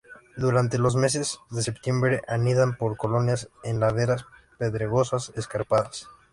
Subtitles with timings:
[0.35, 4.25] Durante los meses de septiembre anidan por colonias en laderas
[4.57, 6.09] pedregosas escarpadas.